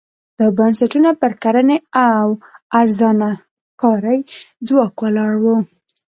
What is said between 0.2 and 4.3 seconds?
دا بنسټونه پر کرنې او ارزانه کاري